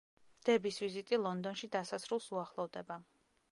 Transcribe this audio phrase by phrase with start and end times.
[0.47, 3.01] დების ვიზიტი ლონდონში დასასრულს უახლოვდება.